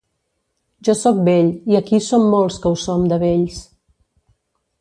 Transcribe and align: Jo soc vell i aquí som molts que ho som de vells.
Jo 0.87 0.95
soc 1.01 1.19
vell 1.27 1.51
i 1.73 1.77
aquí 1.81 2.01
som 2.05 2.27
molts 2.31 2.59
que 2.65 2.73
ho 2.73 2.81
som 2.87 3.07
de 3.15 3.23
vells. 3.25 3.63